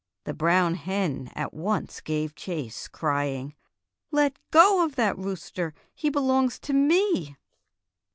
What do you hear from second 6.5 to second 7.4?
to me!"